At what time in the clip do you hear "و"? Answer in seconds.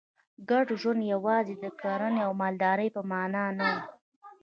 3.73-3.77